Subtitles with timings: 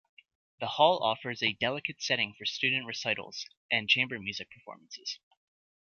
[0.59, 5.19] The hall offers a delicate setting for student recitals and chamber music performances.